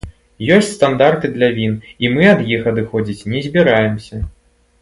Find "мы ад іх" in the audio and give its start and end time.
2.15-2.61